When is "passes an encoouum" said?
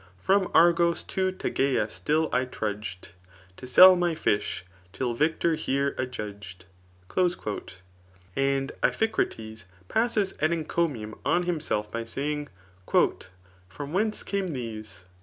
9.89-11.19